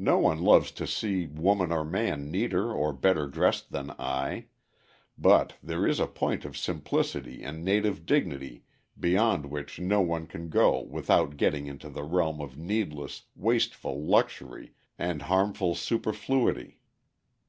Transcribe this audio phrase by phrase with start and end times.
[0.00, 4.46] No one loves to see woman or man neater or better dressed than I,
[5.16, 8.64] but there is a point of simplicity and native dignity
[8.98, 14.72] beyond which no one can go without getting into the realm of needless, wasteful luxury
[14.98, 16.80] and harmful superfluity.